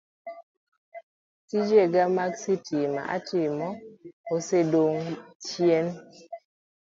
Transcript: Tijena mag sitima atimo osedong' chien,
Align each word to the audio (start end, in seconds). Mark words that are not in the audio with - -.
Tijena 1.47 2.01
mag 2.15 2.31
sitima 2.43 3.01
atimo 3.15 3.67
osedong' 4.35 5.11
chien, 5.45 5.85